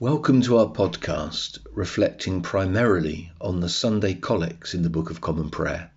Welcome 0.00 0.42
to 0.42 0.58
our 0.58 0.66
podcast, 0.66 1.60
reflecting 1.72 2.42
primarily 2.42 3.30
on 3.40 3.60
the 3.60 3.68
Sunday 3.68 4.14
collects 4.14 4.74
in 4.74 4.82
the 4.82 4.90
Book 4.90 5.08
of 5.08 5.20
Common 5.20 5.50
Prayer. 5.50 5.92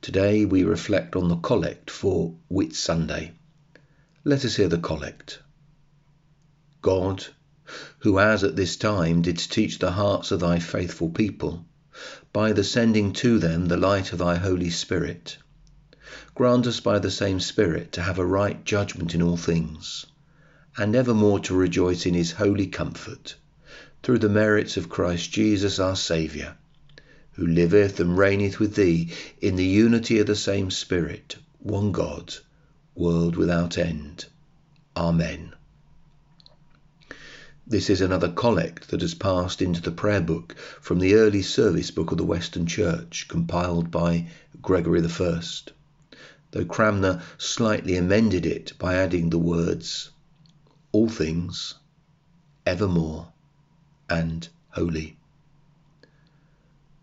Today 0.00 0.46
we 0.46 0.64
reflect 0.64 1.14
on 1.14 1.28
the 1.28 1.36
collect 1.36 1.90
for 1.90 2.34
Whit 2.48 2.74
Sunday. 2.74 3.32
Let 4.24 4.46
us 4.46 4.56
hear 4.56 4.68
the 4.68 4.78
collect. 4.78 5.40
God, 6.80 7.26
who 7.98 8.18
as 8.18 8.42
at 8.42 8.56
this 8.56 8.76
time 8.76 9.20
didst 9.20 9.52
teach 9.52 9.78
the 9.78 9.92
hearts 9.92 10.30
of 10.30 10.40
thy 10.40 10.58
faithful 10.58 11.10
people, 11.10 11.66
by 12.32 12.54
the 12.54 12.64
sending 12.64 13.12
to 13.12 13.38
them 13.38 13.66
the 13.66 13.76
light 13.76 14.14
of 14.14 14.18
thy 14.20 14.36
Holy 14.36 14.70
Spirit, 14.70 15.36
grant 16.34 16.66
us 16.66 16.80
by 16.80 16.98
the 16.98 17.10
same 17.10 17.38
Spirit 17.38 17.92
to 17.92 18.00
have 18.00 18.18
a 18.18 18.24
right 18.24 18.64
judgment 18.64 19.14
in 19.14 19.20
all 19.20 19.36
things 19.36 20.06
and 20.78 20.96
evermore 20.96 21.38
to 21.38 21.54
rejoice 21.54 22.06
in 22.06 22.14
his 22.14 22.32
holy 22.32 22.66
comfort, 22.66 23.36
through 24.02 24.18
the 24.18 24.28
merits 24.28 24.78
of 24.78 24.88
Christ 24.88 25.30
Jesus 25.30 25.78
our 25.78 25.94
Saviour, 25.94 26.56
who 27.32 27.46
liveth 27.46 28.00
and 28.00 28.16
reigneth 28.16 28.58
with 28.58 28.74
thee 28.74 29.10
in 29.40 29.56
the 29.56 29.66
unity 29.66 30.18
of 30.18 30.26
the 30.26 30.34
same 30.34 30.70
Spirit, 30.70 31.36
one 31.58 31.92
God, 31.92 32.34
world 32.94 33.36
without 33.36 33.76
end. 33.76 34.24
Amen. 34.96 35.52
This 37.66 37.90
is 37.90 38.00
another 38.00 38.30
collect 38.30 38.88
that 38.88 39.02
has 39.02 39.14
passed 39.14 39.60
into 39.60 39.82
the 39.82 39.92
prayer 39.92 40.20
book 40.20 40.56
from 40.80 40.98
the 40.98 41.14
early 41.14 41.42
service 41.42 41.90
book 41.90 42.12
of 42.12 42.18
the 42.18 42.24
Western 42.24 42.66
Church, 42.66 43.28
compiled 43.28 43.90
by 43.90 44.26
Gregory 44.62 45.02
I, 45.06 45.42
though 46.50 46.64
Cranmer 46.64 47.22
slightly 47.36 47.96
amended 47.96 48.46
it 48.46 48.72
by 48.78 48.94
adding 48.94 49.28
the 49.28 49.38
words 49.38 50.10
all 50.92 51.08
things, 51.08 51.74
evermore, 52.66 53.32
and 54.10 54.46
holy. 54.68 55.16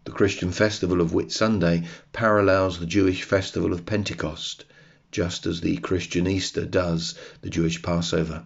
The 0.05 0.11
Christian 0.11 0.51
festival 0.51 1.01
of 1.01 1.11
Whit 1.11 1.31
Sunday 1.31 1.87
parallels 2.13 2.79
the 2.79 2.85
Jewish 2.85 3.23
festival 3.23 3.73
of 3.73 3.87
Pentecost, 3.87 4.65
just 5.11 5.47
as 5.47 5.61
the 5.61 5.77
Christian 5.77 6.27
Easter 6.27 6.65
does 6.65 7.15
the 7.41 7.49
Jewish 7.49 7.81
Passover. 7.81 8.45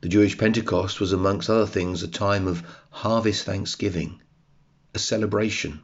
The 0.00 0.08
Jewish 0.08 0.38
Pentecost 0.38 0.98
was, 0.98 1.12
amongst 1.12 1.50
other 1.50 1.66
things, 1.66 2.02
a 2.02 2.08
time 2.08 2.48
of 2.48 2.64
harvest 2.88 3.44
thanksgiving, 3.44 4.22
a 4.94 4.98
celebration, 4.98 5.80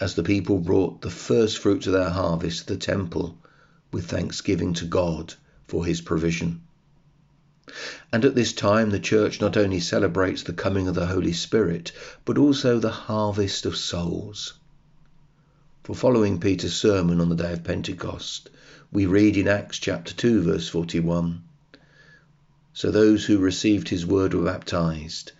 as 0.00 0.14
the 0.14 0.22
people 0.22 0.58
brought 0.58 1.02
the 1.02 1.10
first 1.10 1.58
fruits 1.58 1.88
of 1.88 1.92
their 1.92 2.10
harvest 2.10 2.68
to 2.68 2.74
the 2.74 2.78
temple 2.78 3.36
with 3.92 4.06
thanksgiving 4.06 4.74
to 4.74 4.84
God 4.84 5.34
for 5.66 5.84
his 5.84 6.00
provision. 6.00 6.62
And 8.12 8.24
at 8.24 8.36
this 8.36 8.52
time, 8.52 8.90
the 8.90 9.00
Church 9.00 9.40
not 9.40 9.56
only 9.56 9.80
celebrates 9.80 10.42
the 10.44 10.52
coming 10.52 10.86
of 10.86 10.94
the 10.94 11.06
Holy 11.06 11.32
Spirit, 11.32 11.90
but 12.24 12.38
also 12.38 12.78
the 12.78 12.90
harvest 12.90 13.66
of 13.66 13.76
souls. 13.76 14.54
For 15.82 15.94
following 15.94 16.38
Peter's 16.38 16.74
sermon 16.74 17.20
on 17.20 17.28
the 17.28 17.34
day 17.34 17.52
of 17.52 17.64
Pentecost, 17.64 18.50
we 18.92 19.04
read 19.06 19.36
in 19.36 19.48
Acts 19.48 19.78
chapter 19.78 20.14
2, 20.14 20.42
verse 20.42 20.68
41 20.68 21.42
So 22.72 22.90
those 22.90 23.24
who 23.24 23.38
received 23.38 23.88
his 23.88 24.06
word 24.06 24.32
were 24.32 24.44
baptized, 24.44 25.32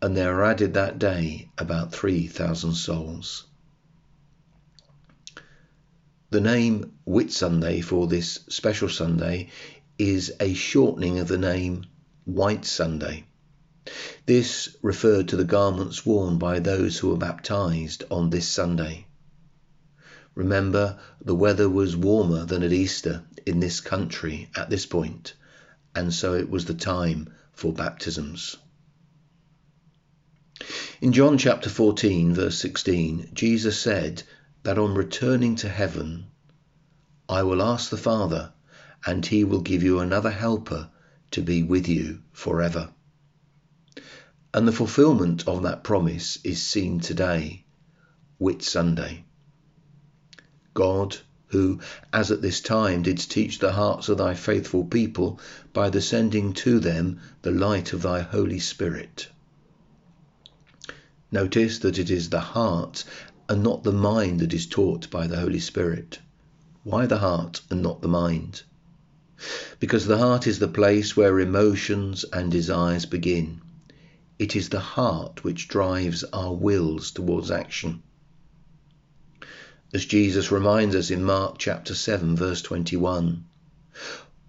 and 0.00 0.16
there 0.16 0.34
were 0.34 0.44
added 0.44 0.74
that 0.74 1.00
day 1.00 1.50
about 1.58 1.92
3,000 1.92 2.74
souls. 2.74 3.44
The 6.30 6.40
name 6.40 6.92
Whit 7.04 7.32
Sunday 7.32 7.80
for 7.80 8.06
this 8.06 8.40
special 8.48 8.88
Sunday 8.88 9.50
is 9.98 10.32
a 10.40 10.54
shortening 10.54 11.18
of 11.18 11.28
the 11.28 11.38
name 11.38 11.84
White 12.24 12.64
Sunday. 12.64 13.24
This 14.26 14.76
referred 14.80 15.28
to 15.28 15.36
the 15.36 15.44
garments 15.44 16.06
worn 16.06 16.38
by 16.38 16.60
those 16.60 16.98
who 16.98 17.08
were 17.08 17.16
baptized 17.16 18.04
on 18.10 18.30
this 18.30 18.48
Sunday. 18.48 19.06
Remember, 20.34 20.98
the 21.20 21.34
weather 21.34 21.68
was 21.68 21.96
warmer 21.96 22.44
than 22.44 22.62
at 22.62 22.72
Easter 22.72 23.24
in 23.44 23.60
this 23.60 23.80
country 23.80 24.48
at 24.56 24.70
this 24.70 24.86
point, 24.86 25.34
and 25.94 26.14
so 26.14 26.34
it 26.34 26.48
was 26.48 26.64
the 26.64 26.74
time 26.74 27.28
for 27.52 27.72
baptisms. 27.72 28.56
In 31.00 31.12
John 31.12 31.36
chapter 31.36 31.68
14, 31.68 32.34
verse 32.34 32.56
16, 32.58 33.30
Jesus 33.34 33.78
said 33.78 34.22
that 34.62 34.78
on 34.78 34.94
returning 34.94 35.56
to 35.56 35.68
heaven, 35.68 36.26
I 37.28 37.42
will 37.42 37.60
ask 37.60 37.90
the 37.90 37.96
Father, 37.96 38.52
and 39.04 39.26
he 39.26 39.44
will 39.44 39.60
give 39.60 39.82
you 39.82 39.98
another 39.98 40.30
helper 40.30 40.88
to 41.30 41.42
be 41.42 41.62
with 41.62 41.88
you 41.88 42.20
forever. 42.32 42.90
And 44.54 44.68
the 44.68 44.72
fulfillment 44.72 45.48
of 45.48 45.62
that 45.62 45.82
promise 45.82 46.38
is 46.44 46.62
seen 46.62 47.00
today, 47.00 47.64
Whit 48.38 48.62
Sunday. 48.62 49.24
God, 50.74 51.16
who, 51.48 51.80
as 52.12 52.30
at 52.30 52.42
this 52.42 52.60
time, 52.60 53.02
didst 53.02 53.30
teach 53.30 53.58
the 53.58 53.72
hearts 53.72 54.08
of 54.08 54.18
thy 54.18 54.34
faithful 54.34 54.84
people 54.84 55.38
by 55.72 55.90
the 55.90 56.00
sending 56.00 56.52
to 56.54 56.78
them 56.80 57.20
the 57.42 57.50
light 57.50 57.92
of 57.92 58.02
thy 58.02 58.20
Holy 58.20 58.58
Spirit. 58.58 59.28
Notice 61.30 61.78
that 61.78 61.98
it 61.98 62.10
is 62.10 62.28
the 62.28 62.40
heart 62.40 63.04
and 63.48 63.62
not 63.62 63.84
the 63.84 63.92
mind 63.92 64.40
that 64.40 64.52
is 64.52 64.66
taught 64.66 65.10
by 65.10 65.26
the 65.26 65.40
Holy 65.40 65.60
Spirit. 65.60 66.18
Why 66.84 67.06
the 67.06 67.18
heart 67.18 67.62
and 67.70 67.82
not 67.82 68.02
the 68.02 68.08
mind? 68.08 68.62
Because 69.80 70.06
the 70.06 70.18
heart 70.18 70.46
is 70.46 70.58
the 70.58 70.68
place 70.68 71.16
where 71.16 71.40
emotions 71.40 72.24
and 72.32 72.50
desires 72.50 73.06
begin. 73.06 73.60
It 74.38 74.56
is 74.56 74.68
the 74.68 74.80
heart 74.80 75.44
which 75.44 75.68
drives 75.68 76.24
our 76.32 76.54
wills 76.54 77.10
towards 77.10 77.50
action. 77.50 78.02
As 79.94 80.06
Jesus 80.06 80.50
reminds 80.50 80.94
us 80.94 81.10
in 81.10 81.22
Mark 81.22 81.58
chapter 81.58 81.94
7 81.94 82.34
verse 82.36 82.62
21, 82.62 83.44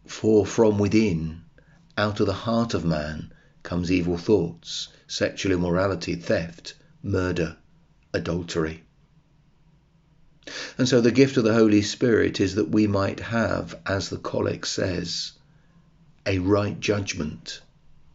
for 0.05 0.45
from 0.45 0.77
within, 0.77 1.41
out 1.97 2.19
of 2.19 2.27
the 2.27 2.33
heart 2.33 2.73
of 2.73 2.85
man, 2.85 3.33
comes 3.61 3.91
evil 3.91 4.17
thoughts, 4.17 4.87
sexual 5.07 5.51
immorality, 5.51 6.15
theft, 6.15 6.75
murder, 7.01 7.57
adultery. 8.13 8.83
And 10.77 10.89
so 10.89 10.99
the 10.99 11.11
gift 11.11 11.37
of 11.37 11.43
the 11.43 11.53
Holy 11.53 11.81
Spirit 11.81 12.39
is 12.39 12.55
that 12.55 12.69
we 12.69 12.87
might 12.87 13.19
have, 13.19 13.79
as 13.85 14.09
the 14.09 14.17
Collect 14.17 14.67
says, 14.67 15.31
a 16.25 16.39
right 16.39 16.79
judgment 16.79 17.61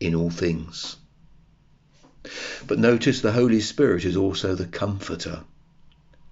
in 0.00 0.14
all 0.14 0.30
things. 0.30 0.96
But 2.66 2.78
notice 2.78 3.20
the 3.20 3.32
Holy 3.32 3.60
Spirit 3.60 4.04
is 4.04 4.16
also 4.16 4.54
the 4.54 4.66
Comforter, 4.66 5.44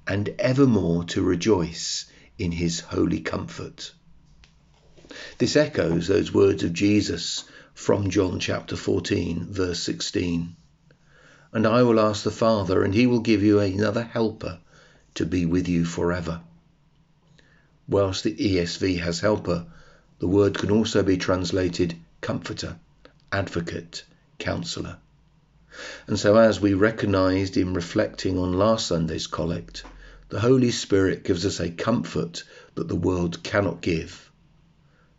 and 0.06 0.28
evermore 0.38 1.04
to 1.04 1.22
rejoice 1.22 2.04
in 2.38 2.52
his 2.52 2.80
holy 2.80 3.20
comfort. 3.20 3.92
This 5.38 5.56
echoes 5.56 6.08
those 6.08 6.34
words 6.34 6.62
of 6.62 6.72
Jesus 6.72 7.44
from 7.72 8.10
John 8.10 8.38
chapter 8.38 8.76
14, 8.76 9.46
verse 9.50 9.80
16. 9.80 10.56
And 11.52 11.66
I 11.66 11.82
will 11.82 12.00
ask 12.00 12.22
the 12.22 12.30
Father, 12.30 12.82
and 12.82 12.94
he 12.94 13.06
will 13.06 13.20
give 13.20 13.42
you 13.42 13.60
another 13.60 14.02
helper 14.02 14.58
to 15.16 15.27
be 15.27 15.44
with 15.44 15.69
you 15.69 15.84
forever. 15.84 16.41
Whilst 17.88 18.25
the 18.25 18.34
ESV 18.34 19.00
has 19.00 19.21
helper, 19.21 19.66
the 20.19 20.28
word 20.28 20.56
can 20.59 20.71
also 20.71 21.03
be 21.03 21.16
translated 21.16 21.94
comforter, 22.21 22.77
advocate, 23.31 24.05
counselor. 24.38 24.97
And 26.06 26.19
so, 26.19 26.37
as 26.37 26.60
we 26.60 26.75
recognized 26.75 27.56
in 27.56 27.75
reflecting 27.75 28.38
on 28.38 28.55
last 28.55 28.87
Sunday's 28.87 29.26
collect, 29.26 29.84
the 30.28 30.41
Holy 30.41 30.71
Spirit 30.71 31.22
gives 31.22 31.44
us 31.44 31.60
a 31.60 31.71
comfort 31.71 32.43
that 32.75 32.88
the 32.88 32.97
world 32.97 33.43
cannot 33.43 33.81
give. 33.81 34.31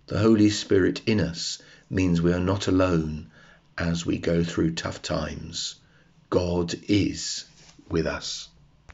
The 0.08 0.20
Holy 0.20 0.50
Spirit 0.50 1.02
in 1.06 1.20
us 1.20 1.60
means 1.90 2.22
we 2.22 2.34
are 2.34 2.40
not 2.40 2.68
alone 2.68 3.30
as 3.78 4.06
we 4.06 4.18
go 4.18 4.44
through 4.44 4.74
tough 4.74 5.02
times. 5.02 5.76
God 6.30 6.74
is 6.88 7.46
with 7.90 8.06
us. 8.08 8.50